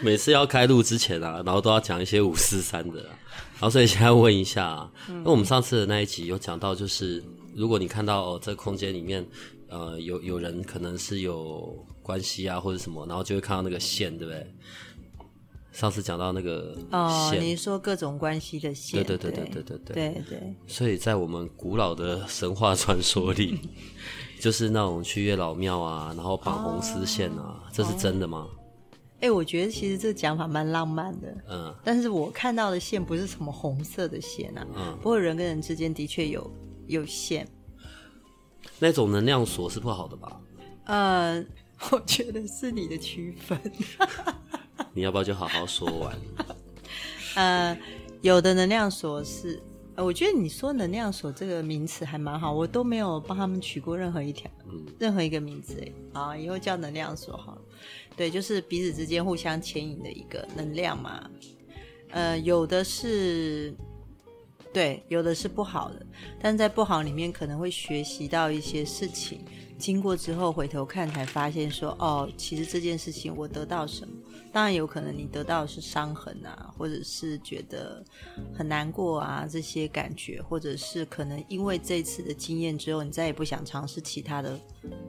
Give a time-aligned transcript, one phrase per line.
[0.00, 7.22] 每次要开录之前啊，然后都要讲一些五四三的，然后所以现在问一下啊，因为我们上次的那一集有讲到，就是
[7.54, 9.26] 如果你看到哦，这空间里面
[9.68, 14.54] 呃有有人可能是有关系啊或者什么，然后就会看到那个线，对不对？
[15.72, 20.22] 上次讲到那个哦，线，你说各种关系的线，对对对对对对对对。
[20.28, 23.60] 对，所以在我们古老的神话传说里，
[24.40, 28.48] 就是那种去月老庙啊，然后绑红丝线啊，这是真的吗？
[29.20, 36.50] 哎，我觉得其实这个讲法蛮浪漫的，嗯但是我看到的线不是什么红色的线啊，嗯，不过人跟人之间的确有
[36.86, 37.46] 有线，
[38.78, 40.40] 那种能量锁是不好的吧？
[40.84, 41.44] 呃，
[41.90, 43.60] 我觉得是你的区分，
[44.94, 46.16] 你要不要就好好说完？
[47.34, 47.76] 呃，
[48.22, 49.62] 有的能量锁是。
[49.98, 57.62] 呃我觉得你说能量锁这个名词还蛮好，我都没有帮他们取过任何一条、嗯任何一个名字哎，啊，以后叫能量锁好了。
[58.16, 61.28] 对，就是彼此之间互相牵引的一个能量嘛。
[62.10, 63.74] 呃，有的是，
[64.72, 66.06] 对，有的是不好的，
[66.40, 69.40] 但在不好里面可能会学习到一些事情，
[69.78, 74.14] 经过之后回头看才发现说，哦，其实这件事情我得到什么。
[74.52, 78.04] 当然有可能你得到的是伤痕啊，或者是觉得
[78.54, 84.58] 很难过啊这些感觉，或者是可能因为这次的经验之后，你再也不想尝试其他的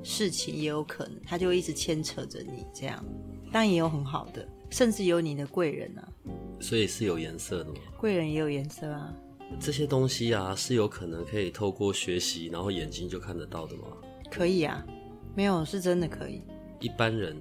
[0.04, 3.04] 事情，也有可能，他就一直牵扯着你这样。
[3.52, 6.08] 当然也有很好的，甚至有你的贵人啊，
[6.60, 7.80] 所以是有颜色的吗？
[7.98, 9.14] 贵人也有颜色啊。
[9.60, 13.88] 这些东西啊，是有可能可以透过学习，然后眼睛就看得到的吗？
[14.30, 14.86] 可以啊，
[15.36, 16.44] 没有是真的可以，
[16.80, 17.36] 一般人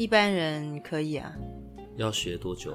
[0.00, 1.30] 一般人可以啊，
[1.98, 2.74] 要学多久？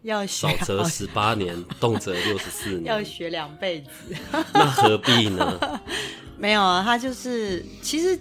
[0.00, 3.90] 要学少则十八年， 动辄六十四年要，学两辈子。
[4.54, 5.60] 那何必呢？
[6.40, 8.18] 没有啊，他就是其实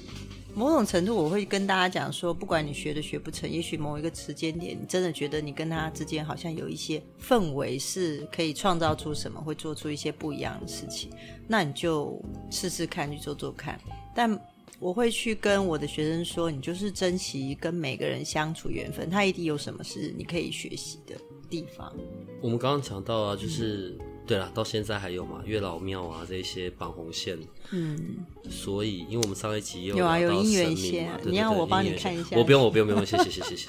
[0.53, 11.09] 某种程度，我会跟大家讲说，不管你学的学不成，也许某一个时间点，你真的觉得你跟他之间好像有一些氛围是可以创造出什么，会做出一些不一样的事情，
[11.47, 13.79] 那你就试试看，去做做看。
[14.13, 14.37] 但
[14.79, 21.15] 我会去跟我的学生说，你就是珍惜跟每个人相处缘分，他一定有什么是你可以学习的
[21.49, 21.93] 地方。
[22.41, 27.37] 我们刚刚讲到啊，就是、对了，到现在还有嘛，月老庙啊这些绑红线，
[27.71, 33.67] 嗯，所以因为我们上一集有有啊有姻缘线你要我帮你看一下我不用，我不用， 不用，谢谢，谢谢，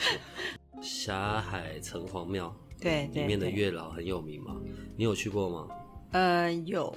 [0.81, 4.57] 霞海城隍庙对对里面的月老很有名嘛，
[4.97, 5.69] 你有去过吗？
[6.13, 6.95] 呃，有，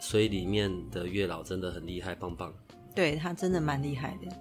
[0.00, 2.52] 所以里面的月老真的很厉害，棒棒。
[2.94, 4.34] 对他真的蛮厉害的。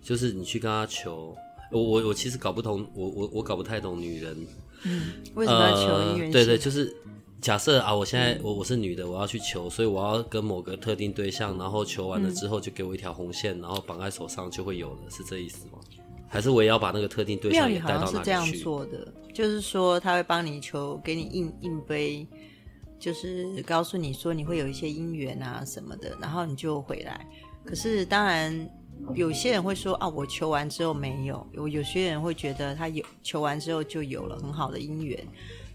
[0.00, 1.36] 就是你去跟他求，
[1.70, 4.36] 我我我其实搞不懂，我我我搞不太懂女人
[5.34, 6.32] 为什么要求姻缘、呃？
[6.32, 6.92] 对对，就是
[7.40, 15.78] 假设啊，我现在我我是女的，我要去求，所以我要跟某个特定对象，然后求完了之后就给我一条红线，然后绑在手上就会有了，是这意思吗？
[16.28, 18.44] 还是我也要把那个特定对象也带到像是这样？
[18.54, 22.26] 做的，就是说他会帮你求，给你印印杯，
[22.98, 27.24] 就是告诉你说你会有一些姻缘啊什么的，然后你就回来。
[27.64, 28.68] 可是当然，
[29.14, 35.26] 有些人会说啊，我求完之后没有；有有些人会觉得他有求完之后就有了很好的姻缘，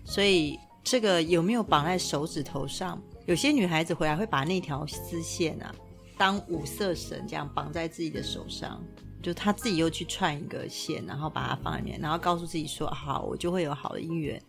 [0.06, 3.02] 所以这个有没有绑在手指头上？
[3.26, 5.74] 有些女孩子回来会把那条丝线啊
[6.18, 8.82] 当五色绳这样绑在自己的手上，
[9.22, 14.42] 就她自己又去串一个线，然后把它放在里面，然后告诉自己说好，我就会有好的姻缘。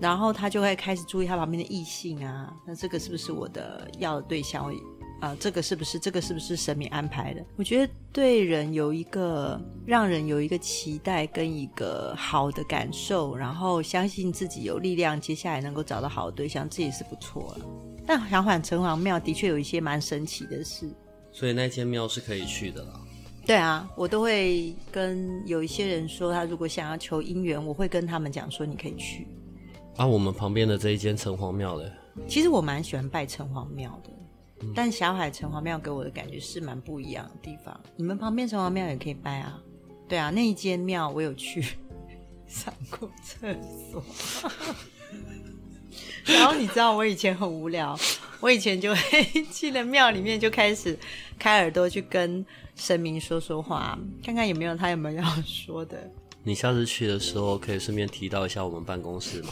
[0.00, 4.70] 然后她就会开始注意她旁边的异性啊，那这个是不是我的要的对象？
[5.20, 7.44] 啊、这个是不是这个是不是神明安排的？
[7.56, 17.66] 我觉得对人有一个让人有一个期待跟一个好的感受，然后相信自己有力量，接下来能够找到好的对象，这也是不错了。
[18.06, 20.88] 但小缓城隍庙的确有一些蛮神奇的事。
[21.32, 23.00] 所以那间庙是可以去的啦。
[23.44, 29.26] 对啊，我都会跟有一些人说，他如果想要求姻缘，我会跟他们讲说，你可以去。
[29.96, 31.90] 啊，我们旁边的这一间城隍庙嘞，
[32.28, 34.10] 其实我蛮喜欢拜城隍庙的，
[34.74, 37.78] 但小海城隍庙给我的感觉是蛮不一样的地方。
[37.96, 39.60] 你们旁边城隍庙也可以拜啊，
[40.08, 41.62] 对啊，那一间庙我有去
[42.48, 43.54] 上过厕
[43.90, 44.02] 所。
[46.26, 47.96] 然后你知道我以前很无聊，
[48.40, 50.98] 我以前就会 去了庙里面就开始
[51.38, 52.44] 开耳朵去跟
[52.74, 56.10] 神明说说话，看看有没有他有没有要说的。
[56.42, 59.50] 你下次去的时候可以顺便提到一下我们办公室嘛，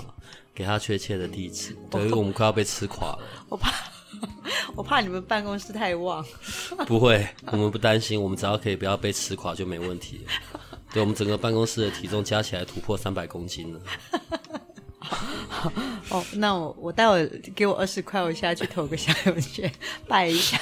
[0.55, 1.77] 给他确切的地址。
[1.91, 3.19] 等于我们快要被吃垮了。
[3.49, 3.73] 我怕，
[4.77, 6.25] 我怕你们办公室太旺。
[6.87, 10.27] 不会，我们不担心，我们只要可以不要被吃垮就没问题。
[10.93, 13.81] 对，我们整个办公室的体重加起来突破三百公斤了。
[16.11, 19.73] 哦，那我我待会给我二十块，我下去投个小邮件
[20.07, 20.59] 拜一下。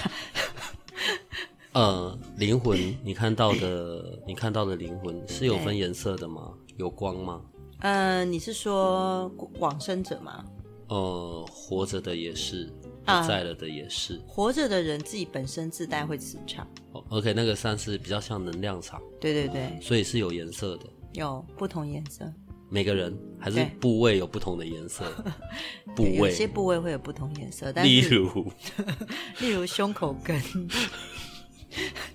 [1.72, 6.52] 呃，灵魂，你看到的，你看到的灵魂是有分颜色的吗？
[6.76, 7.40] 有光吗？
[7.81, 10.44] 嗯，你是说往生者吗？
[10.88, 12.70] 呃，活着的也是，
[13.04, 14.20] 不在了的也是。
[14.26, 16.66] 活着的人自己本身自带会磁场。
[17.10, 19.00] OK，那个算是比较像能量场。
[19.20, 19.78] 对对对。
[19.81, 20.84] 所以是有颜色的。
[21.12, 22.31] 有不同颜色。
[22.70, 25.04] 每个人还是部位有不同的颜色。
[25.94, 26.31] 部位。
[26.31, 28.50] 有些部位会有不同颜色，但例如，
[29.40, 30.40] 例如胸口跟。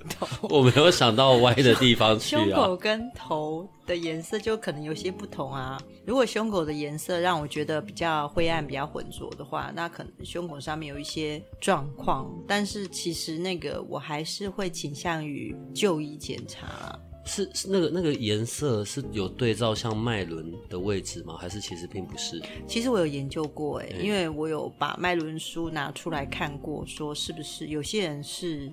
[0.08, 2.44] 头，我没有想到歪的地方去啊。
[2.44, 5.80] 胸口跟头的颜色就可能有些不同啊。
[6.06, 12.32] 如果胸口的颜色让我觉得比较灰暗、比较浑浊的话，那可能胸口上面有一些状况。
[12.48, 16.98] 但是其实那个我还是会倾向于就医检查。
[17.26, 21.36] 是是那个那个颜色是有对照像脉轮的位置吗？
[21.38, 22.42] 还是其实并不是？
[22.66, 28.72] 其实我有研究过哎，因为我有把脉轮书拿出来看过，说是不是有些人是。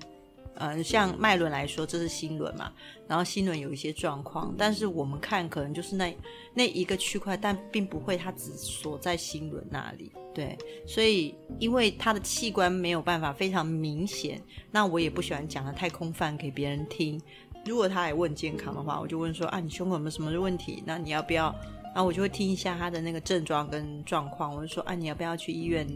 [0.57, 2.71] 嗯，像脉轮来说，这是心轮嘛，
[3.07, 6.17] 然后心轮有一些状况，但是我们看可能就是那
[6.53, 10.11] 那一个区块，但并不会它只锁在心轮那里。
[10.33, 14.41] 对，所以因为它的器官没有办法非常明显，
[14.71, 17.21] 那我也不喜欢讲的太空泛给别人听。
[17.65, 20.83] 如果他来问健康的话，我就问说啊，你胸口有没有什么问题？
[20.85, 21.53] 那你要不要？
[21.95, 25.87] 然后我就会听一下他的那个症状跟状况，我就说啊，你要不要去医院？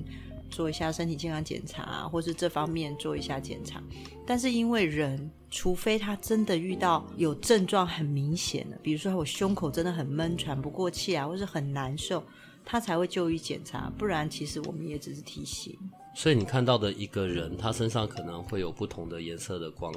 [0.50, 3.82] 做一下身体健康检查，或是这方面做一下检查。
[4.26, 12.24] 但是因为人，除非他真的遇到有症状很明显的，比如说我胸口真的很闷、喘不过气啊，或是很难受，
[12.66, 13.92] 他才会就医检查。
[13.98, 15.78] 不然，其实我们也只是提醒。
[16.16, 19.94] 所以你看到的一个人，他身上可能会有不同的颜色的光，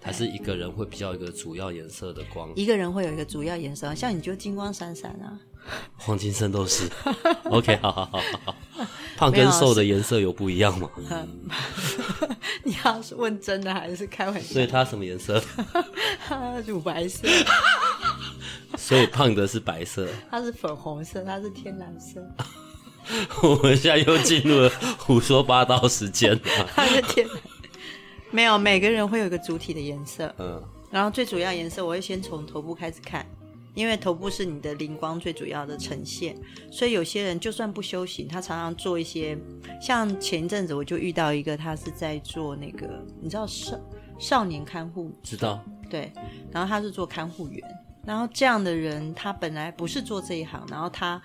[0.00, 2.50] 还是一个人会比较一个主要颜色的光？
[2.56, 5.38] 一个人会有一个主要颜色，像你就金光闪闪啊。
[5.96, 6.88] 黄金圣斗士
[7.44, 8.86] ，OK，好好好好好，
[9.16, 10.88] 胖跟瘦的颜色有不一样吗？
[12.62, 14.52] 你要是问真的还是开玩笑？
[14.54, 15.42] 所以它什么颜色？
[16.66, 17.26] 乳白色。
[18.76, 20.06] 所以胖的是白色。
[20.30, 22.20] 它是粉红色，它是天蓝色。
[23.42, 26.68] 我们现在又进入了胡说八道时间了。
[26.74, 27.36] 它是天蓝。
[28.30, 30.32] 没有，每个人会有一个主体的颜色。
[30.38, 30.62] 嗯。
[30.90, 33.26] 然后最主要颜色，我会先从头部开始看。
[33.76, 36.34] 因为头部是你的灵光最主要的呈现，
[36.72, 39.38] 所以有些人就算不修行，他常常做一些，
[39.82, 43.78] 像前一阵子我就遇到一个，他是在做那个，你知道少
[44.18, 46.10] 少年看护，知道，对，
[46.50, 47.62] 然后他是做看护员，
[48.02, 51.20] 然后这样的人他本来不是做这一行，然后他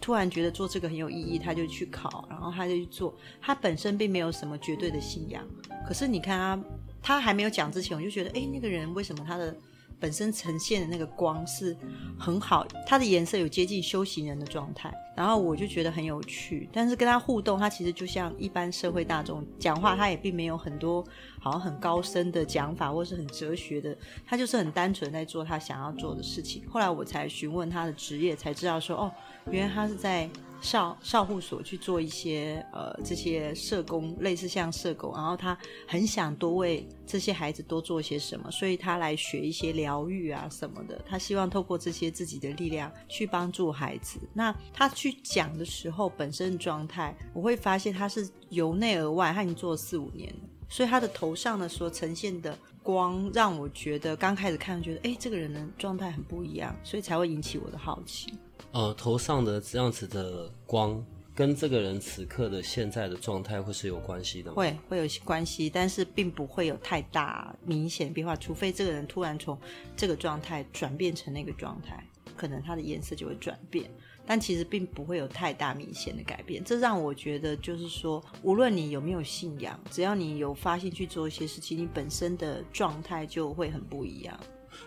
[0.00, 5.44] 突然觉得做这个很有意义，他就去考，然后他就去做，他本身并没有什么绝对的信仰，
[5.84, 6.64] 可是你看他，
[7.02, 9.52] 他还没有讲之前，我就觉得，哎，那个人为什么他的。
[9.98, 11.76] 本身呈现的那个光是
[12.18, 16.68] 很好，它的颜色有接近修行人的状态，然后我就觉得很有趣。
[16.72, 21.04] 但是跟他互动，他其实就像一般社会大众讲话，他也并没有很多
[21.40, 23.96] 好像很高深的讲法，或是很哲学的，
[24.26, 26.62] 他就是很单纯在做他想要做的事情。
[26.68, 29.12] 后来我才询问他的职业，才知道说，哦，
[29.50, 30.28] 原来他是在。
[30.60, 41.00] 少少护所去做一些呃这些社工，类似像社工，然后他很想多为这些孩子多做些什么，所以他来学一些疗愈啊什么的。
[41.06, 44.18] 他希望透过这些自己的力量去帮助孩子。
[44.32, 58.32] 那他去讲的时候，本身状态我会发现他是由内而外，他已经做了四五年了，所以他的头上呢所呈现的光，让我觉得刚开始看觉得哎这个人的状态很不一样，所以才会引起我的好奇。
[58.72, 61.02] 呃，头上的这样子的光，
[61.34, 64.56] 跟这个人此刻的现在的状态会是有关系的吗？
[64.56, 69.58] 会，会有关系，但是并不会有太大明显变化，除非这个人突然从
[69.96, 73.90] 这个状态转变成那个状态，可能他的颜色就会转变。
[74.26, 84.38] 但其实并不会有太大明显的改变，这让我觉得就是说，无论你有没有信仰，只要你有发现去做一些事情，你本身的状态就会很不一样。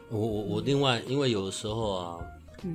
[0.09, 2.19] 我我我另外，因为有的时候啊。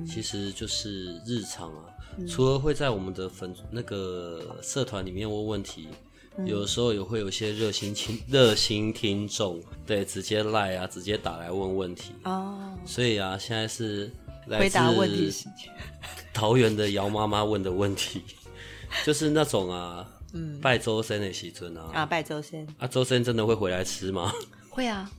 [0.07, 1.85] 其实就是日常啊，
[2.27, 5.87] 除了会在我们的粉那个社团里面问问题，
[6.45, 12.77] 有的时候也会有一些热心听热心听众，对，直接赖啊，直接打来问问题哦。
[12.85, 14.11] 所以啊，现在是
[14.47, 15.31] 回答问题。
[16.33, 18.21] 桃园的姚妈妈问的问题，
[19.05, 24.33] 就是那种啊，嗯，拜周生的喜尊啊，啊，拜周生啊，周生真的会回来吃吗？
[24.69, 25.09] 会啊，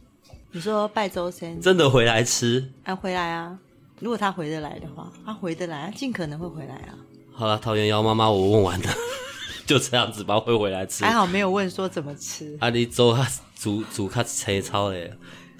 [0.52, 2.70] 你说拜周生真的回来吃？
[2.84, 3.58] 啊，回来啊。
[4.00, 6.98] 如果他回得来的话，他回得来，他尽可能会回来啊。
[7.32, 8.88] 好了，桃园妖妈妈，我问完了，
[9.66, 11.04] 就这样子吧，会回来吃。
[11.04, 12.56] 还好没有问说怎么吃。
[12.60, 15.12] 啊，你做他煮煮它切超嘞，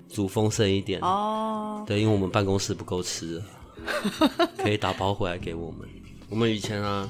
[0.08, 1.00] 煮丰盛一点。
[1.00, 3.42] 哦，对，因为我们办公室不够吃，
[4.58, 5.88] 可以打包回来给我们。
[6.28, 7.08] 我们以前啊，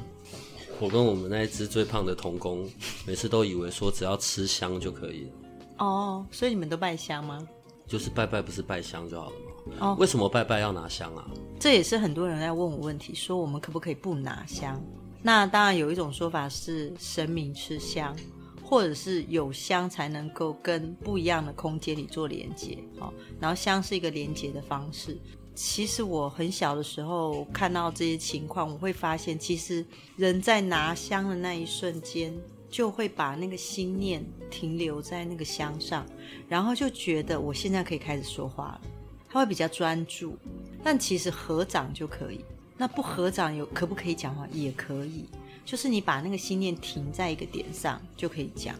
[0.78, 2.68] 我跟我们那一只最胖的童工，
[3.06, 5.30] 每次都以为说只要吃香就可以了。
[5.78, 7.38] 哦，所以你们都拜香吗？
[7.86, 9.52] 就是拜拜不是拜香就好了吗？
[9.78, 11.26] 哦为什么拜拜要拿香啊？
[11.58, 14.80] 这也是很多人在问我问题，说我们可不可以不拿香？
[15.22, 18.16] 那当然有一种说法是神明吃香，
[18.62, 23.12] 或者是有香才能够跟不一样的空间里做连接哦。
[23.40, 25.18] 然后香是一个连接的方式。
[25.54, 29.84] 其实我很小的时候看到这些情况，我会发现，其实
[30.16, 32.32] 人在拿香的那一瞬间，
[32.68, 36.04] 就会把那个心念停留在那个香上，
[36.46, 38.80] 然后就觉得我现在可以开始说话了。
[39.28, 40.36] 他会比较专注，
[40.82, 42.44] 但其实合掌就可以。
[42.78, 44.46] 那不合掌有可不可以讲话？
[44.52, 45.24] 也可以，
[45.64, 48.74] 就是你把那个心念停在一个点上就可以讲。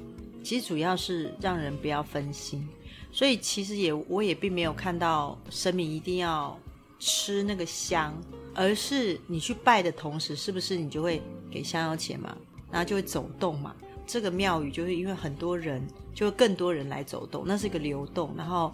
[0.45, 2.69] 其实主要是让人不要分心，
[3.11, 6.59] 所以其实也我也并没有看到神明一定要
[6.99, 8.15] 吃那个香，
[8.55, 12.37] 而是你去拜的同时，是不是你就会给香油钱嘛，
[12.71, 13.75] 然后就会走动嘛。
[14.07, 15.83] 这个庙宇就是因为很多人，
[16.15, 18.71] 就会更多人来走动，那是一个流动，然后。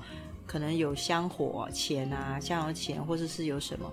[0.47, 3.91] 可能有香火钱啊，香油钱，或者是有什么，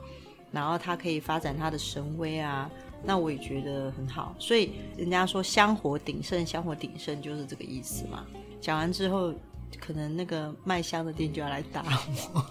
[0.51, 2.69] 然后他可以发展他的神威啊，
[3.03, 4.35] 那我也觉得很好。
[4.39, 8.25] 所以人家说香火鼎盛，香火鼎盛就是这个意思嘛。
[8.59, 9.33] 讲完之后，
[9.79, 11.85] 可能那个卖香的店就要来打
[12.33, 12.45] 我。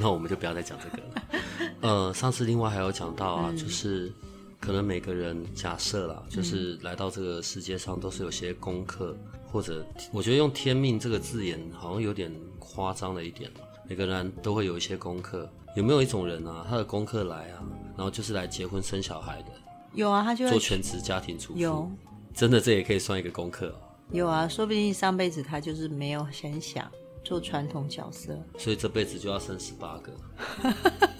[0.00, 1.22] 那我们就不要再讲这个了。
[1.80, 4.12] 呃，上次另外还有讲到啊，就是
[4.60, 9.16] 可能每个人假设啦，就是来到这个世界上都是有些功课，
[9.50, 12.30] 或者我觉得用天命这个字眼好像有点。
[12.74, 13.50] 夸张了一点
[13.88, 15.48] 每个人都会有一些功课。
[15.76, 17.62] 有没有一种人啊，他的功课来啊，
[17.96, 19.52] 然后就是来结婚生小孩的？
[19.94, 21.58] 有啊，他就做全职家庭主妇。
[21.58, 21.90] 有，
[22.34, 23.74] 真的这也可以算一个功课。
[24.10, 26.90] 有啊，说不定上辈子他就是没有很想
[27.22, 30.12] 做传统角色，所以这辈子就要生十八个，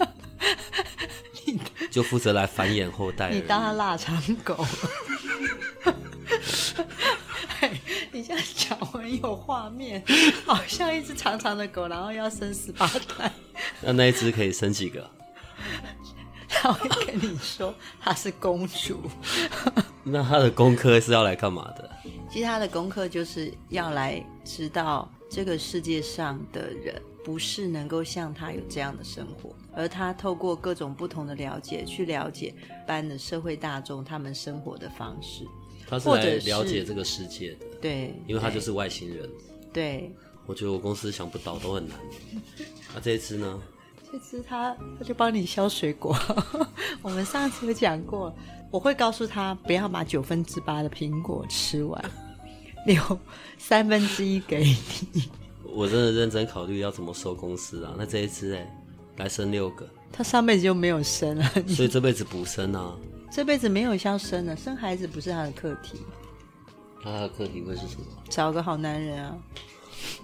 [1.90, 3.30] 就负责来繁衍后代。
[3.30, 4.64] 你当他腊肠狗。
[8.18, 10.02] 你这样讲很有画面，
[10.44, 13.30] 好像一只长长的狗，然后要生十八胎。
[13.80, 15.08] 那那一只可以生几个？
[16.48, 19.00] 他会跟你说她是公主。
[20.02, 21.88] 那他的功课是要来干嘛的？
[22.28, 32.52] 其实他的功课就是要来知道这个世界上的人不是能够像他有这样的生活，而他透过各种不同的了解，去了解
[32.84, 35.46] 般的社会大众他们生活的方式。
[35.88, 39.28] 他是来了解这个世界的，对，因为他就是外星人。
[39.72, 40.10] 对，
[40.46, 41.96] 我觉得我公司想不倒都很难。
[42.94, 43.60] 那这一只呢？
[44.10, 46.16] 这只他他就帮你削水果。
[47.02, 48.34] 我们上次有讲过，
[48.70, 52.02] 我会告诉他不要把九分之八的苹果吃完，
[52.86, 53.18] 留
[53.58, 54.64] 三分之一给
[55.12, 55.24] 你。
[55.64, 57.94] 我真的认真考虑要怎么收公司啊。
[57.98, 58.66] 那这一次哎，
[59.16, 59.86] 来生六个。
[60.10, 62.96] 他上辈子就没有生啊，所以这辈子补生啊。
[63.30, 66.00] 这辈子没有要生了，生孩子不是他的课题。
[67.02, 68.04] 他的课题会是什么？
[68.28, 69.36] 找个好男人啊！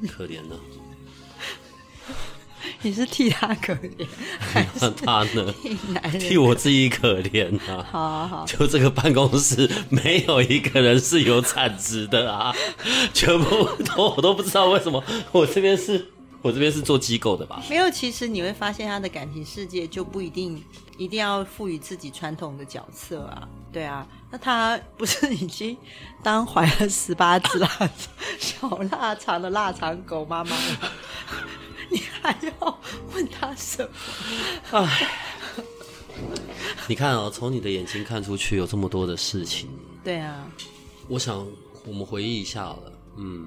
[0.09, 0.57] 可怜呢？
[2.83, 4.07] 你是替他可怜，
[4.41, 5.55] 还是他呢？
[5.63, 7.87] 替男人替我自己可怜啊！
[7.91, 12.55] 好好好，就这个办公室没有一个人是有产值的啊！
[13.13, 16.07] 全部都我都不知道为什么我这边是。
[16.45, 17.63] 我这边是做机构的吧？
[17.71, 20.63] 没有，其实你会发现他的感情世界就不一定
[20.99, 23.49] 一定要赋予自己传统的角色啊。
[23.73, 25.75] 对啊，那他不是已经
[26.23, 27.91] 当怀了十八只腊
[28.39, 30.93] 小腊肠的腊肠狗妈妈了？
[31.91, 32.79] 你还要
[33.15, 33.83] 问他什
[34.71, 34.81] 么？
[34.81, 35.11] 唉，
[36.87, 39.71] 你看哦，从你的眼睛看出去有这么多的事情。
[40.05, 40.47] 对啊，
[41.09, 41.47] 我想
[41.87, 42.93] 我们回忆一下好了。
[43.17, 43.47] 嗯，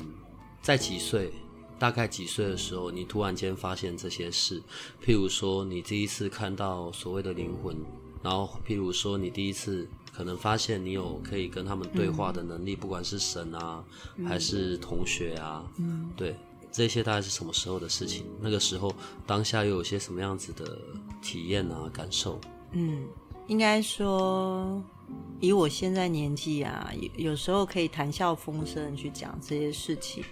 [0.63, 1.31] 在几岁？
[1.79, 4.61] 大概几岁的时候，你突然间发现这些事？
[5.03, 7.75] 譬如说，你第一次看到所谓的灵魂，
[8.23, 13.83] 然后譬如说，你第一次可能发现你有可以跟他们对话的能力，不管是神啊，
[14.27, 16.35] 还是同学啊，嗯，对，
[16.71, 18.25] 这些大概是什么时候的事情？
[18.41, 18.93] 那个时候
[19.25, 20.79] 当下又有些什么样子的
[21.21, 22.39] 体验啊、感受？
[22.71, 23.05] 嗯，
[23.47, 24.81] 应该说，
[25.39, 30.23] 以我现在年纪啊，有时候可以谈笑风生去讲这些事情。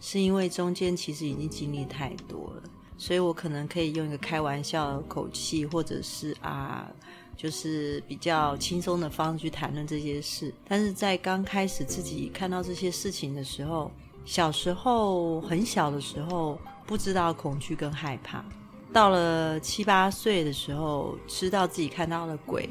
[0.00, 2.62] 是因为中间其实已经经历太多了，
[2.98, 6.86] 所以我可能可以用一个开玩笑的口气，或者是啊，
[7.34, 10.52] 就是比较轻松的方式去谈论这些事。
[10.68, 13.90] 但是在刚开始自己看到这些事情的时候，
[14.26, 18.44] 小时候很小的时候不知道恐惧跟害怕，
[18.92, 22.68] 到了七八岁的时候，知道自己看到了鬼，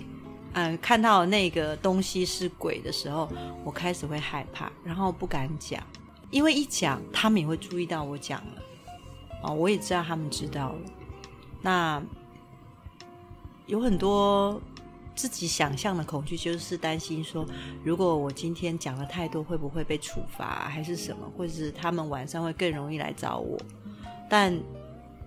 [0.53, 3.29] 嗯，看到那个东西是鬼的时候，
[3.63, 5.81] 我开始会害怕，然后不敢讲，
[6.31, 8.61] 因为一讲，他们也会注意到我讲了，
[9.43, 10.79] 哦，我也知道他们知道了，
[11.61, 12.03] 那
[13.65, 14.61] 有很多。
[15.15, 17.45] 自己想象的恐惧，就是担心说，
[17.83, 23.55] 如果我今天讲了太多，会不会被处罚，还是什么，或者是他们晚上会更容易来找我？
[24.27, 24.59] 但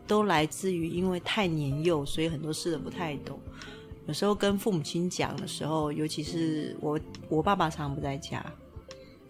[0.05, 3.39] 都来自于因为太年幼，所以很多事都不太懂。
[4.07, 6.99] 有时候跟父母亲讲的时候，尤其是我，
[7.29, 8.45] 我爸爸常不在家，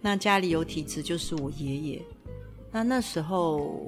[0.01, 2.03] 那家里有体质就是我爷爷。
[2.71, 3.87] 那那时候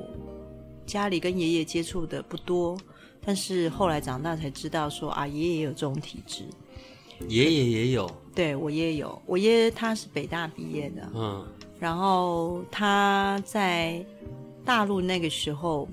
[0.86, 2.76] 家里跟爷爷接触的不多。
[3.20, 6.44] 但是后来长大才知道，说啊，爷爷也有这种体质，
[7.28, 11.46] 爷爷也有，对我爷爷有，我爷爷他是北大毕业的，嗯，
[11.78, 14.02] 然后他在
[14.64, 15.86] 大陆那个时候，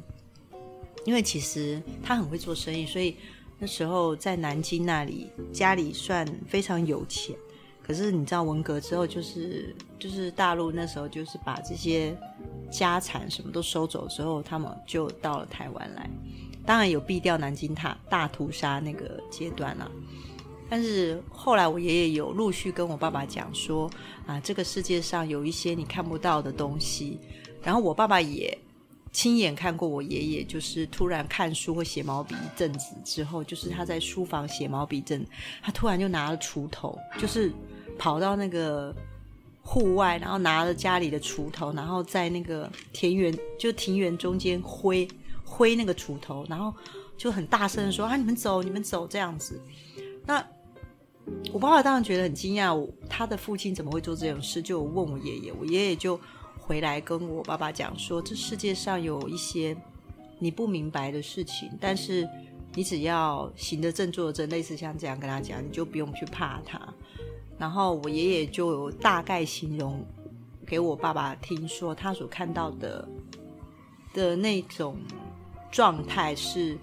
[1.03, 3.17] 因为其实他很会做生意，所以
[3.57, 7.35] 那时候在南京那里家里算非常有钱。
[7.81, 12.17] 可是你知道文革之后，就是就是大陆那时候就是把这些
[12.71, 16.09] 家产什么都收走之后，他们就到了台湾来。
[16.65, 19.91] 当然有避掉南京大大屠杀那个阶段了，
[20.67, 23.87] 但是后来我爷爷有陆续跟我爸爸讲说
[24.25, 27.19] 啊，这个世界上有一些你看不到的东西。
[27.61, 28.57] 然后我爸爸也
[29.15, 35.25] 亲眼看过我爷爷，就是突然看书或写毛笔一阵子之后，就是他在书房写毛笔阵，
[35.63, 37.49] 他突然就拿了锄头，就是
[37.97, 38.93] 跑到那个
[39.61, 45.07] 户外，然后拿了家里的锄头，然后在那个田园就庭园中间挥。
[45.47, 46.73] 挥那个锄头，然后
[47.15, 49.61] 就很大声的说：“啊，你们走，你们走，这样子。”
[50.25, 50.43] 那
[51.53, 54.59] 我爸爸当然觉得很惊讶，他的父亲怎么会做这种事？
[54.59, 56.19] 就问我爷爷，我爷爷就
[56.65, 59.75] 回来跟我爸爸讲说：“这世界上有一些
[60.39, 62.27] 你不明白的事情，但是
[62.73, 66.81] 你只要行得正，坐得正，类似像这样跟他讲，你就不用去怕他。”
[67.57, 70.05] 然后我爷爷就有大概形容
[70.65, 73.07] 给我爸爸听说他所看到的
[74.13, 74.97] 的那种。
[75.71, 76.77] 状态是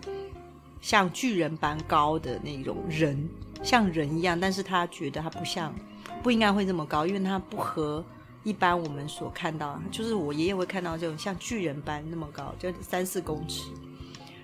[0.82, 3.26] 像巨人般高的那种人，
[3.62, 5.74] 像人一样，但是他觉得他不像，
[6.22, 8.04] 不应该会这么高，因为他不和
[8.44, 13.70] 一般我们所看到，就是我爷爷会看到这种像巨人般那么高，就三四公尺。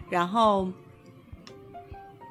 [0.09, 0.69] 然后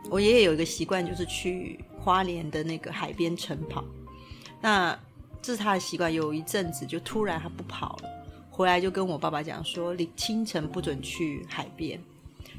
[0.10, 3.84] 我爷爷有一个习惯，就是去花莲的那个海边晨跑，
[4.62, 4.97] 那
[5.41, 6.13] 这是他的习惯。
[6.13, 8.10] 有一阵子就突然他不跑了。
[8.49, 11.99] 回来就跟我爸爸讲说，你清晨不准去海边，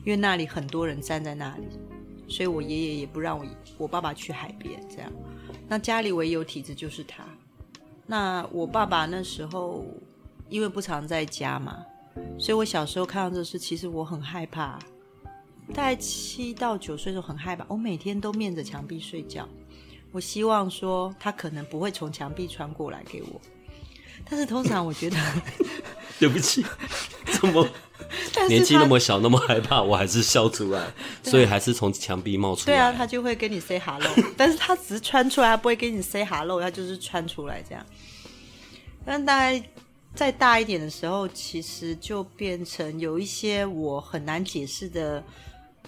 [0.05, 1.64] 因为那里很多人站在那里，
[2.29, 3.44] 所以我爷爷也不让我
[3.79, 4.81] 我爸爸去海边。
[4.88, 5.11] 这样，
[5.66, 7.25] 那家里唯一有体质就是他。
[8.11, 9.85] 那我爸爸那时候
[10.49, 11.85] 因为不常在家嘛，
[12.38, 14.79] 所以我小时候看到这事，其实我很害怕。
[15.75, 19.47] 大概七到九岁的时候很害怕，我每天都面着墙壁睡觉。
[20.11, 23.40] 我希望说他可能不会从墙壁穿过来给我。
[24.31, 25.17] 但是通常我觉得，
[26.21, 26.64] 对不起，
[27.41, 27.67] 这么
[28.49, 32.67] 年纪那么小那么害怕，我还是笑出来， 所以还是从墙壁冒出来。
[32.67, 37.85] 对啊，他就会跟你 say hello，但是他只是穿出来，他不会跟你 say hello，他就是穿出来这样。
[39.05, 39.62] 但大概
[40.14, 45.23] 再大一点的时候，其实就变成有一些我很难解释的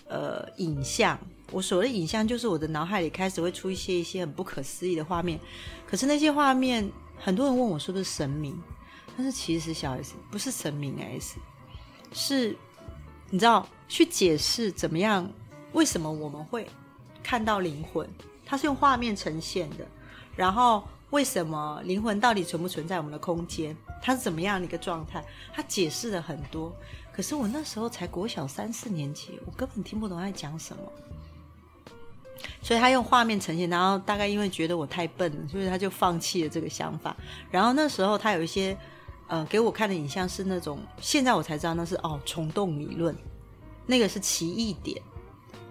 [0.09, 1.19] 呃影像。
[1.53, 5.39] 我所谓的影像，就是我的脑海里开始会出一些一些很不可思议的画面，
[5.87, 6.91] 可是那些画面。
[7.23, 8.59] 很多人问我是不是神明，
[9.15, 11.39] 但是其实小 S 不是神明 S，
[12.13, 12.57] 是，
[13.29, 15.31] 你知道去解释怎么样，
[15.73, 16.67] 为什么我们会
[17.23, 18.09] 看到灵魂，
[18.47, 19.87] 它是用画面呈现的，
[20.35, 26.75] 然后为什么灵魂到底存不存在我们的空间，它是怎么样的一个状态，它解释了很多，
[27.13, 30.83] 可是我那时候才国小三四年级，我根本听不懂他在讲什么。
[32.63, 37.17] 所以他用画面呈现，然后大概因为觉得我太笨了，所以他就放弃了这个想法。
[37.51, 38.77] 然后那时候他有一些，
[39.29, 43.17] 呃，给我看的影像是那种，现在我才知道那是哦虫洞理论，
[43.87, 45.01] 那个是奇异点，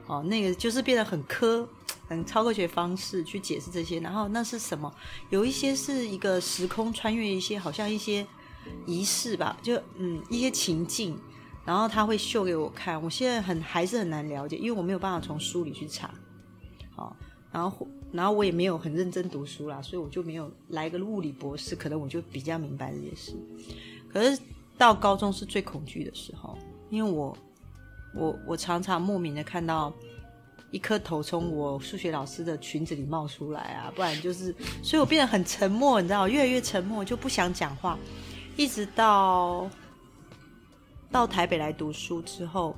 [0.08, 1.68] 哦，那个就是变得很科、
[2.08, 4.00] 很超科学方式去解释这些。
[4.00, 4.94] 然后那是什么？
[5.30, 8.26] 有一些是一个时空穿越，一些好像一些
[8.86, 11.20] 仪式吧，就嗯一些情境，
[11.66, 13.02] 然后他会秀给我看。
[13.02, 16.10] 我现在很还是很难了解，因为我没有办法从书里去查。
[17.00, 17.16] 哦，
[17.52, 23.34] 然后，然后我也没有很认真读书啦，所以我就没有来个物理博士，可能我就比较明白这件事。
[24.12, 24.42] 可是
[24.78, 26.58] 到高中是最恐惧的时候，
[26.90, 27.38] 因为我，
[28.14, 29.94] 我，我常常莫名的看到
[30.72, 37.98] 一颗头从我数学老师的裙子里冒出来啊，不然就是，所以我变得很沉默，你知道，越来越沉默，就不想讲话，
[38.58, 39.70] 一直到
[41.10, 42.76] 到台北来读书之后。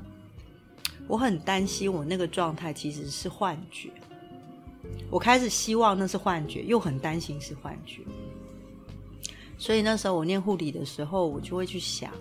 [1.08, 3.90] 我很担心我那个状态其实是幻觉。
[5.10, 8.02] 我开始希望那是幻觉，又很担心是幻觉。
[9.58, 12.12] 所以那时候我念护理的时候，我就会去想，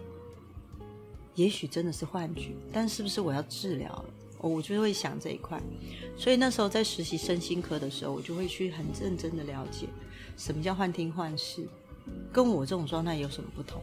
[1.35, 4.05] 也许真的是幻觉，但是不是我要治疗了？
[4.42, 5.61] 我就会想这一块。
[6.16, 9.87] 所以那时候在实习身心科的时候，我就会去很认真的了解
[10.37, 11.66] 什么叫幻听幻视，
[12.33, 13.81] 跟我这种状态有什么不同。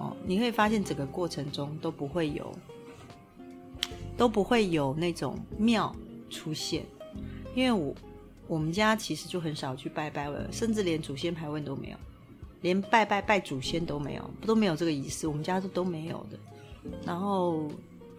[0.00, 2.52] 哦，你会发现整个过程中都不会有，
[4.16, 5.94] 都不会有那种妙
[6.30, 6.84] 出现，
[7.54, 7.94] 因为我
[8.46, 11.96] 我们家其实就很少去拜拜了，甚至连祖先牌位都没有。
[12.60, 16.38] 连拜拜拜祖先都没有，都没有这个仪式，我们家是都没有的。
[17.04, 17.70] 然后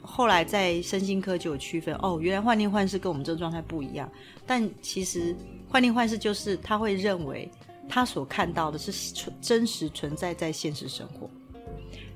[0.04, 4.08] 后来在身心科就有区分，哦，原来幻听幻视跟我们这个状态不一样。
[4.45, 5.36] 但其实
[5.67, 7.50] 幻听幻视就是他会认为
[7.89, 11.28] 他所看到的是真实存在在现实生活，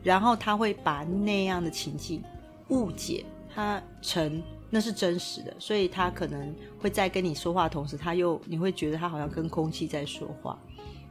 [0.03, 2.23] 然后他会把那样的情境
[2.67, 10.57] 误解他成那是真实的，所以他可能会在跟你说话的同时，他又你会觉得他好像跟空气在说话。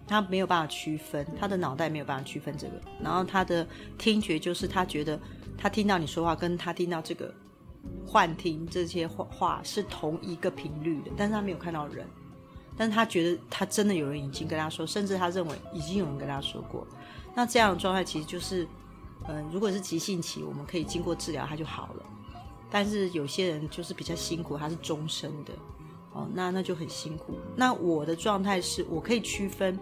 [0.07, 3.68] 他没有办法区分，他的脑袋没有办法区分这个，然后他的
[3.99, 5.21] 听觉就是他觉得
[5.59, 7.31] 他听到你说话，跟他听到这个
[8.07, 12.07] 幻听这些话话是同一个频率的，但是他没有看到人，
[12.75, 16.87] 但是他觉得他真的有人已经跟他说，甚至他认为已经有人跟他说过，
[17.35, 18.66] 那这样的状态其实就是，
[19.29, 22.07] 嗯，如果是急性期，我们可以经过治疗他就好了，
[22.70, 25.52] 但是有些人就是比较辛苦，他是终身的，
[26.12, 27.35] 哦，那那就很辛苦。
[27.57, 29.78] 那我的状态是我可以区分。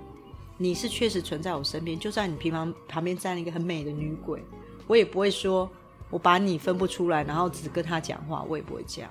[0.59, 4.43] 你是确实存在我身边，就算你平常旁边站了一个很美的女鬼，
[4.87, 5.71] 我也不会说
[6.09, 9.11] 我把你分不出来，然后只跟他讲话，我也不会这样。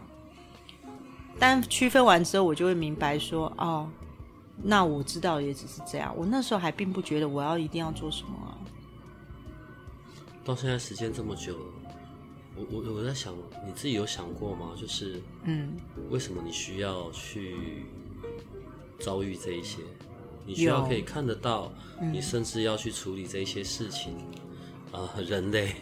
[1.37, 3.87] 但区分完之后，我就会明白说，哦，
[4.63, 6.11] 那我知道也只是这样。
[6.17, 8.57] 我那时候还并不觉得我要一定要做什么啊。
[10.43, 11.65] 到现在时间这么久了，
[12.55, 14.73] 我我我在想，你自己有想过吗？
[14.79, 15.75] 就是嗯，
[16.09, 17.85] 为什么你需要去
[18.99, 19.79] 遭遇这一些？
[20.45, 21.71] 你需要可以看得到，
[22.13, 24.15] 你甚至要去处理这一些事情，
[24.91, 25.75] 啊，人类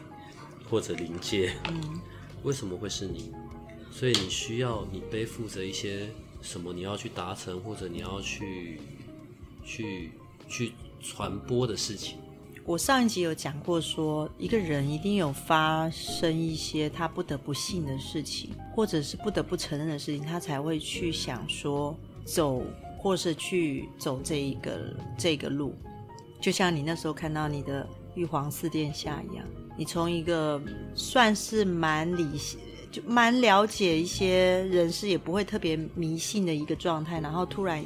[0.70, 1.54] 或者灵界，
[2.44, 3.32] 为什么会是你？
[3.92, 6.10] 所以你需要你背负着一些
[6.42, 8.82] 什么你要去达成或者你要去
[9.64, 10.12] 去
[10.48, 12.18] 去传播的事情。
[12.66, 21.96] 我上一集有讲过，说一个人一定有发生一些他不得不信的事情，或者是不得不承认的事情，他才会去想说
[22.26, 22.64] 走。
[23.04, 24.80] 或是去走这一个
[25.18, 25.76] 这个路，
[26.40, 29.46] 就像你那时候看到你的玉皇四殿下一样，
[29.78, 30.62] 你从一个
[30.96, 32.58] 算是蛮理性
[32.94, 37.84] 就蛮了解一些人事，也不会特别迷信的一个状态，然后突然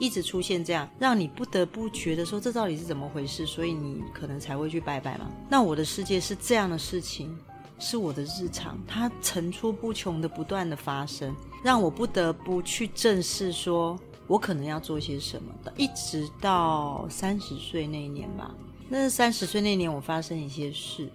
[0.00, 5.30] 一直出现这样，让你不得不觉得说这到底是怎么回事，所以你可能才会去拜拜嘛。
[5.48, 7.38] 那我的世界是这样的事情，
[7.78, 11.32] 是我的日常，它层出不穷的不断的发生，
[11.62, 13.96] 让我不得不去正视说。
[14.26, 18.54] 我可能要做些什么的，一直到三十岁那一年吧。
[18.88, 21.10] 那三十岁那年，我发生一些事，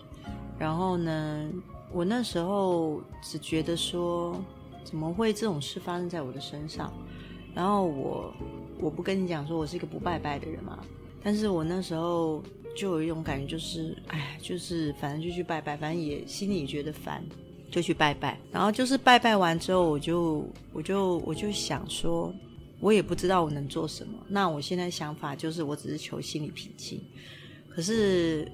[0.59, 1.49] 然后呢，
[1.93, 4.35] 我那时候只觉得说，
[4.83, 6.91] 怎么会这种事发生在我的身上？
[7.55, 8.33] 然后我，
[8.79, 10.77] 我不跟你讲说我是一个不拜拜的人嘛，
[11.23, 12.43] 但是我那时候
[12.75, 17.23] 就有一种感觉，就是，哎，就是反正就去拜拜，反正也心里也觉得烦，
[17.71, 18.37] 就去拜拜。
[18.51, 22.31] 然后就是拜拜完之后，我就，我就，我就想说。
[22.81, 24.13] 我也不知道我能做什么。
[24.27, 27.01] 那我现在想法就是，我只是求心理平静。
[27.69, 28.45] 可是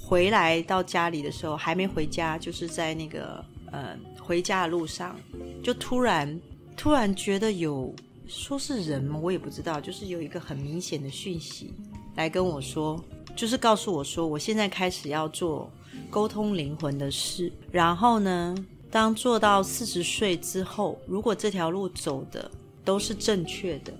[0.00, 5.14] 回来到家里的时候，还没回家，就是在那个呃回家的路上，
[5.62, 6.40] 就突然
[6.76, 7.94] 突然觉得有
[8.26, 9.18] 说是人吗？
[9.22, 11.72] 我也不知道，就是有一个很明显的讯息
[12.16, 13.02] 来跟我说，
[13.34, 15.70] 就是告诉我说，我现在开始要做
[16.10, 17.52] 沟通灵魂的事。
[17.70, 18.54] 然后呢，
[18.90, 22.50] 当做到四十岁之后，如果这条路走的。
[22.84, 23.90] 都是正确的。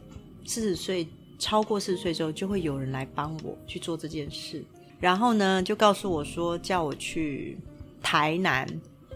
[0.45, 1.09] 四十岁
[1.39, 4.63] 超过四十岁之后，就会有人来帮我去做这件事。
[5.01, 7.57] 然后呢，就告诉我说，叫我去
[8.03, 8.69] 台南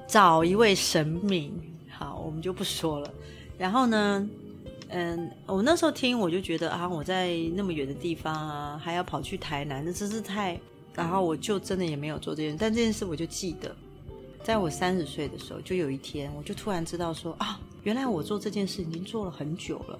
[0.06, 1.52] 找一位神明。
[1.90, 3.12] 好，我们就不说了。
[3.58, 4.28] 然后呢，
[4.88, 10.58] 嗯，我那时候听，我就觉得啊，我在那么远的地方啊，还要跑去台南，那真是太……
[10.94, 12.56] 然后我就真的也没有做这件事。
[12.58, 13.74] 但这件事我就记得，
[14.42, 17.60] 在我三十岁的时候，就有一天，我就突然知道说啊。
[17.84, 19.98] 原来我做这件事已经做了很久了，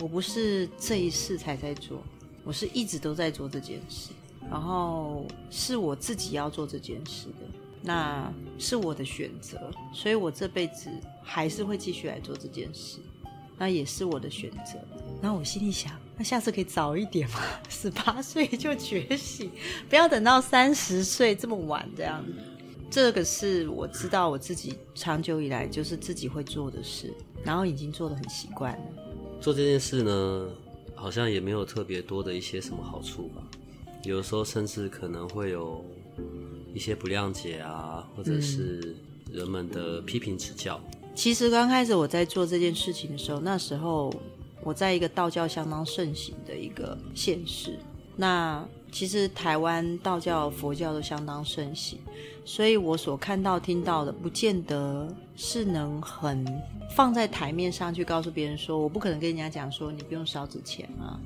[0.00, 2.00] 我不是这一世才在做，
[2.44, 4.10] 我是一直都在做这件事，
[4.48, 7.46] 然后是我自己要做这件事的，
[7.88, 9.58] 那是我的选择，
[9.94, 10.90] 所以我这辈子
[11.22, 12.98] 还是会继续来做这件事，
[13.56, 14.78] 那也是我的选择。
[15.22, 19.50] 然后我心里想，那下次可以早一点嘛，十八岁就觉醒，
[19.88, 22.34] 不要等到三十岁这么晚这样子。
[22.90, 27.10] 这个是我知道我自己长久以来就是自己会做的事，
[27.42, 28.84] 然后已经做的很习惯了。
[29.40, 30.50] 做这件事呢，
[30.94, 33.42] 好像也没有特别多的一些什么好处吧。
[34.04, 35.82] 有时候甚至可能会有
[36.78, 38.94] 一些不谅解啊，或者是
[39.32, 40.80] 人们的批评指教。
[41.12, 44.14] 其实刚开始我在做这件事情的时候，那时候
[44.62, 47.76] 我在一个道教相当盛行的一个县市。
[48.14, 51.98] 那其实台湾道教、佛教都相当盛行，
[52.44, 56.46] 所以我所看到、听到的，不见得是能很
[56.94, 61.18] 放在台面上去告诉别人说，我不可能跟人家讲说你不用烧纸钱啊，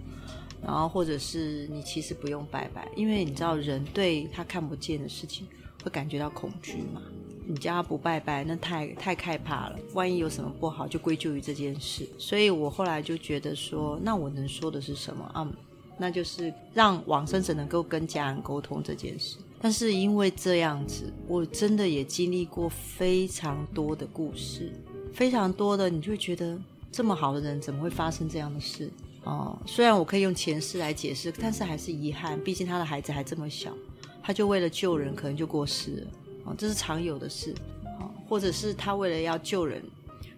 [0.64, 5.46] 然后或者是你其实不用拜拜，因为你知道人对他看不见的事情
[5.82, 7.02] 会感觉到恐惧嘛。
[7.44, 12.08] 你叫他不拜拜，那太太害怕了，万一有什么不好，就归咎于这件事。
[12.16, 15.50] 所以我后来就觉得说，那我能说的是什么啊？
[15.98, 19.38] 那就是让往生者能够跟家人沟通这件事。
[19.60, 24.72] 但是因为这样子，我真的也经历过非常多的故事，
[25.12, 26.56] 非常多的，你就会觉得
[26.92, 28.88] 这么好的人怎么会发生这样的事？
[29.24, 33.72] 哦，虽然我可以用前世来解释，但是还是遗憾，毕竟他的孩子还这么小，
[34.22, 36.06] 他就为了救人，可能就过世了。
[36.44, 37.54] 哦，这是常有的事。
[38.00, 39.82] 哦，或者是他为了要救人，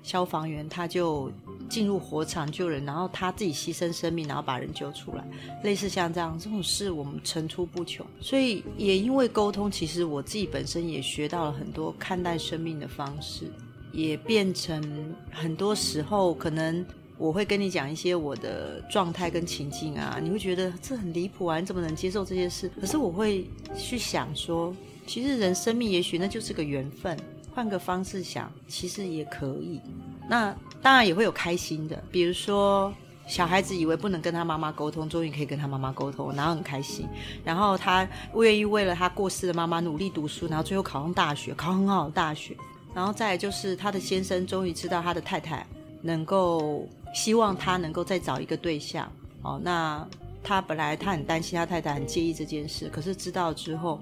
[0.03, 1.31] 消防员他就。
[1.67, 5.27] 进入火场救人，然后他自己牺牲生命，然后把人救出来，
[5.63, 8.05] 类似像这样这种事，我们层出不穷。
[8.21, 13.51] 所以也因为沟通，其实我自己本身也学到了很多看待生命的方式，
[13.93, 16.85] 也变成很多时候可能
[17.17, 22.71] 我会跟你讲一些我的状态跟情境啊，你会觉得这很离谱啊，你怎么能接受这些事？
[22.81, 24.75] 可是我会去想说，
[25.07, 27.17] 其实人生命也许那就是个缘分，
[27.55, 29.81] 换个方式想，其实也可以。
[30.29, 32.93] 那当然也会有开心的，比如说
[33.27, 37.07] 小孩子以为不能跟他妈妈沟通，终于可以跟他妈妈沟通，然后很开心。
[37.45, 42.57] 然后他愿意为了他过世的妈妈努力读书，然后最后考上大学，考很好的大学。
[42.95, 45.67] 然后再来就是他的先生终于知道他的太太
[46.01, 49.11] 能够希望他能够再找一个对象。
[49.43, 50.07] 哦，那
[50.43, 54.01] 他本来他很担心他太太很介意这件事，可是知道之后，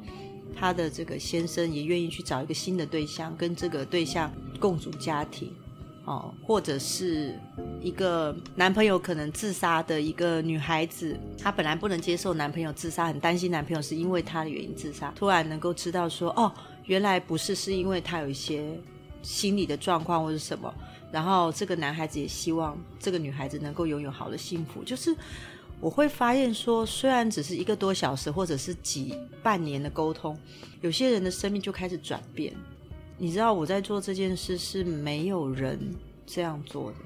[0.57, 5.53] 他的这个先生也愿意去找一个新的对象，跟这个对象共组家庭。
[6.05, 7.39] 哦，或者是
[7.81, 15.13] 一个男朋友可能自杀的一个女孩子，她本来不能接受男朋友自杀，很担心男朋友是因为她的原因自杀。
[15.15, 16.53] 突然能够知道说，哦，
[16.87, 18.77] 原来不是，是因为她有一些
[19.23, 20.75] 心理的状况或者什么。
[21.13, 24.83] 然后这个男孩子也希望这个女孩子能够拥有好的幸福。
[24.83, 25.15] 就是
[25.79, 30.39] 我会发现说，虽然只是一个多小时或者是几半年的沟通，
[30.81, 32.55] 有些人的生命就开始转变。
[33.19, 35.79] 你知道我在做这件事是没有人
[36.27, 36.97] 这样做的，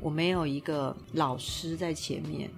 [0.00, 2.50] 我没有一个老师在前面，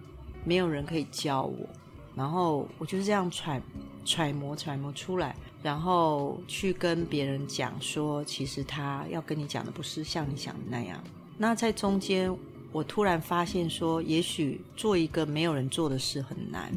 [0.44, 1.68] 没有人可以教我，
[2.16, 3.60] 然后我就是这样揣
[4.04, 11.02] 揣摩揣摩出来，然后去跟别人讲说，其实他要跟你讲的不是像你想的那样。
[11.38, 12.30] 那在中间，
[12.70, 16.70] 我突然发现说，也许做一个没有人做的事很难，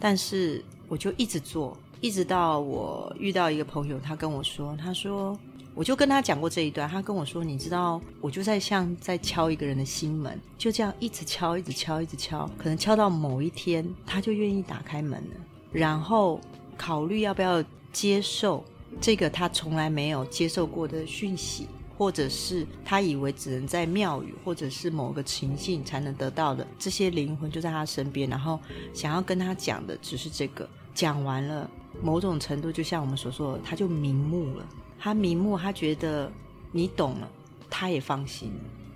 [0.00, 5.38] 但是我就一直做，一直到我遇到一个朋友，他跟我说，他说。
[5.74, 15.36] 我就跟他讲过这一段，他跟我说：“你知道，我就在像在敲一个人的心门，就这样一直敲，一直敲，一直敲，可能敲到某一天，他就愿意打开门了，
[15.72, 16.38] 然后
[16.76, 18.64] 考虑要不要接受
[19.00, 28.58] 这个他从来没有接受过的讯息，或者是他以为只能在庙宇或者是某个情境才能得到的这些灵魂就在他身边，然后
[28.92, 31.70] 想要跟他讲的只是这个，讲完了，
[32.02, 34.66] 某种程度就像我们所说的，他就瞑目了。”
[35.04, 36.30] 他瞑目，他觉得
[36.70, 37.28] 你懂了，
[37.68, 38.52] 他也放心。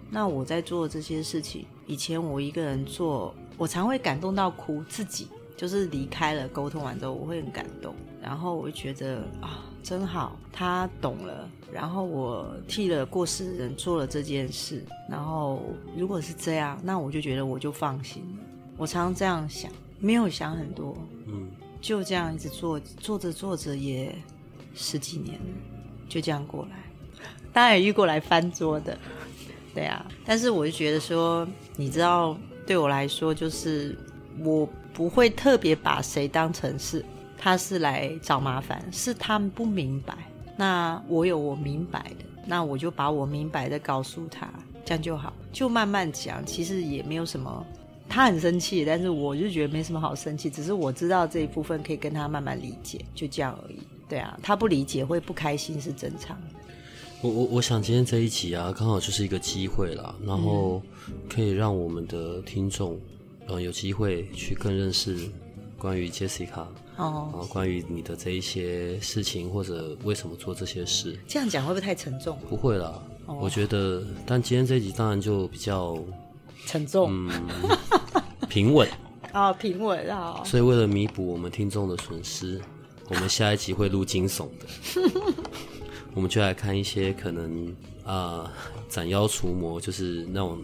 [0.08, 4.84] 那我在做这些事情，以前我一个人做，我常会感动到哭。
[4.88, 7.92] 自己就是离开了，沟通完之后，我会很感动。
[8.26, 11.48] 然后我就觉得啊，真好，他懂了。
[11.72, 14.84] 然后我替了过世的人做了这件事。
[15.08, 15.62] 然后
[15.96, 18.42] 如果是这样，那我就觉得我就放心了。
[18.76, 21.46] 我常常这样想，没有想很多，嗯，
[21.80, 24.12] 就这样一直做，做着做着也
[24.74, 25.46] 十几年了。
[26.08, 26.76] 就这样过来，
[27.52, 28.98] 当然也遇过来翻桌的，
[29.72, 30.04] 对啊。
[30.24, 32.36] 但是我就觉得说，你知道，
[32.66, 33.96] 对我来说，就是
[34.40, 37.04] 我不会特别把谁当成是
[37.38, 40.16] 他是来找麻烦，是他们不明白。
[40.56, 44.48] 那我有我明白的，那我就把我明白的告诉他，
[44.84, 46.44] 这样就好，就慢慢讲。
[46.46, 47.66] 其实也没有什么，
[48.08, 53.78] 他很生气，但是我就觉得没什么好生气，只是我知道这一部分可以跟他慢慢理解，就这样而已。
[54.08, 56.46] 对啊，他不理解会不开心是正常的。
[57.22, 60.80] 我我我想今天这一集啊，刚好就是一个机会啦，然后
[61.28, 63.00] 可以让我们的听众，
[63.46, 65.28] 呃，有机会去更认识
[65.76, 72.38] 关于 Jessica，哦，然后关于你的这一些事情或者为什么做这些事，这样讲会不会太沉重？
[72.48, 73.02] 不会啦。
[73.26, 73.38] 哦。
[73.40, 75.98] 我觉得，但今天这一集当然就比较
[76.66, 77.10] 沉重。
[77.12, 77.30] 嗯
[78.48, 78.88] 平稳，
[79.32, 82.58] 啊，平稳啊，所以为了弥补我们听众的损失，
[83.08, 85.10] 我们下一集会录惊悚的，
[86.14, 88.50] 我们就来看一些可能啊、
[88.88, 90.58] 斩妖除魔，就是那种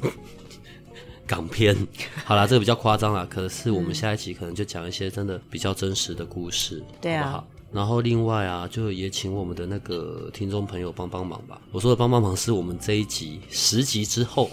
[1.33, 1.75] 港片。
[2.25, 7.47] 好啦，这个比较夸张啦，可是我们下一集可能就讲一些真的比较真实的故事，对啊好不好？
[7.73, 11.59] 然后另外啊，就也请我们的那个听众朋友帮帮忙吧。
[11.71, 14.51] 我说的帮帮忙，是我们这一集十集之后，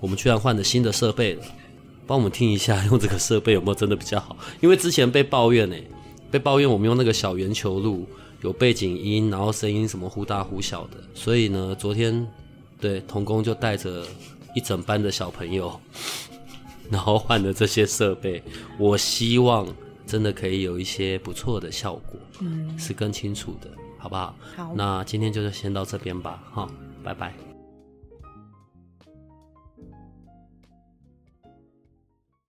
[0.00, 1.44] 我们居然换了新的设备了。
[2.08, 4.36] 帮我们听一下，用这个设备有没有真的比较好？
[4.60, 5.76] 因为之前被抱怨呢、
[6.28, 8.04] 被抱怨我们用那个小圆球录，
[8.42, 10.96] 有背景音，然后声音什么忽大忽小的。
[11.14, 12.26] 所以呢，昨天
[12.80, 14.04] 对童工就带着
[14.54, 15.80] 一整班的小朋友，
[16.90, 18.42] 然后换了这些设备。
[18.78, 19.66] 我希望
[20.06, 24.34] 真的可以有一些不错的效果，嗯，是更清楚的，好不好？
[24.56, 26.68] 好那今天就先到这边吧，哈，
[27.02, 27.49] 拜拜。